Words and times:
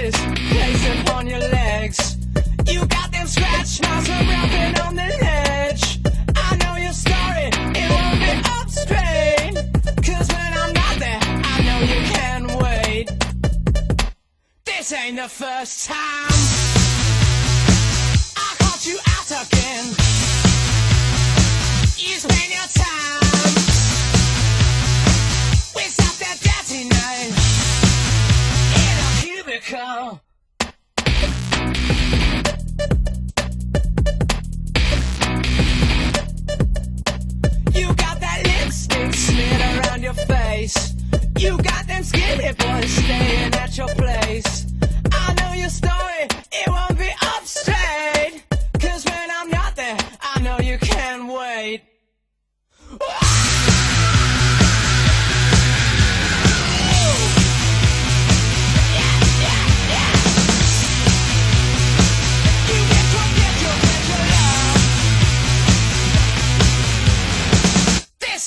bruises 0.00 0.20
placed 0.50 1.00
upon 1.00 1.26
your 1.26 1.38
legs. 1.38 2.16
You 2.66 2.86
got 2.86 3.10
them 3.12 3.26
scratch 3.26 3.80
marks 3.82 4.06
from 4.06 4.28
rapping 4.28 4.80
on 4.80 4.94
the 4.94 5.08
ledge. 5.22 6.00
I 6.36 6.56
know 6.56 6.76
your 6.76 6.92
story, 6.92 7.50
it 7.80 7.90
won't 7.90 8.18
be 8.20 8.32
up 8.50 8.68
straight. 8.68 9.54
Cause 10.04 10.28
when 10.28 10.52
I'm 10.62 10.72
not 10.72 10.98
there, 10.98 11.20
I 11.22 11.62
know 11.66 11.80
you 11.92 12.00
can 12.14 12.46
wait. 12.58 13.10
This 14.64 14.92
ain't 14.92 15.16
the 15.16 15.28
first 15.28 15.86
time 15.88 16.32
I 18.36 18.54
caught 18.58 18.86
you 18.86 18.98
out 19.14 19.30
again. 19.46 19.84
You 21.96 22.39
You 29.90 29.96
got 37.96 38.20
that 38.20 38.42
lipstick 38.44 39.14
smeared 39.14 39.86
around 39.86 40.02
your 40.04 40.14
face. 40.14 40.94
You 41.38 41.58
got 41.58 41.88
them 41.88 42.04
skinny 42.04 42.52
boys 42.52 42.88
staying 42.88 43.52
at 43.54 43.76
your 43.76 43.88
place. 43.88 44.29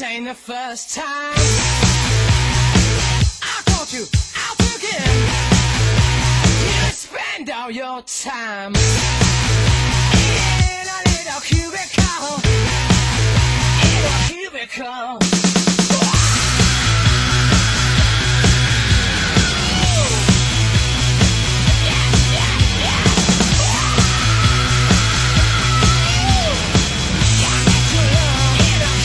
Ain't 0.04 0.26
the 0.26 0.34
first 0.34 0.96
time 0.96 1.34
I 3.42 3.62
caught 3.68 3.94
you 3.94 4.06
out 4.36 4.60
again. 4.76 5.16
You 6.66 6.92
spend 6.92 7.50
all 7.50 7.72
your 7.72 8.02
time 8.02 8.74
in 8.76 8.82
a 10.88 11.00
little 11.10 11.42
cubicle. 11.42 12.42
In 13.88 14.04
a 14.06 14.16
cubicle. 14.28 15.20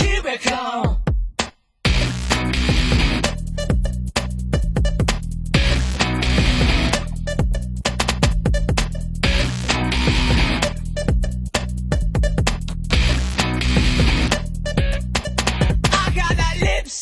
In 0.01 0.88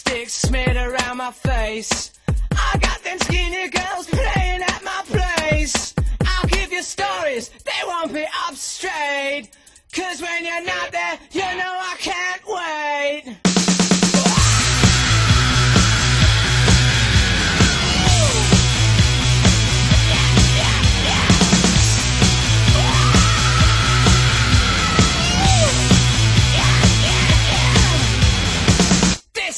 that 0.04 0.14
lipstick 0.14 0.28
smeared 0.28 0.76
around 0.76 1.18
my 1.18 1.30
face. 1.30 2.12
I 2.28 2.78
got 2.78 3.02
them 3.02 3.18
skinny 3.18 3.68
girls 3.68 4.06
playing 4.06 4.62
at 4.62 4.82
my 4.84 5.02
place. 5.06 5.94
I'll 6.24 6.48
give 6.48 6.72
you 6.72 6.82
stories, 6.82 7.50
they 7.64 7.86
won't 7.86 8.12
be 8.12 8.26
up 8.46 8.54
straight. 8.54 9.50
Cause 9.92 10.20
when 10.20 10.44
you're 10.44 10.64
not 10.64 10.92
there, 10.92 11.18
you 11.32 11.40
know 11.40 11.78
I 11.78 11.94
can't 11.98 12.42
wait. 12.46 13.55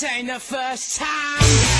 Ain't 0.04 0.28
the 0.28 0.38
first 0.38 1.00
time 1.00 1.77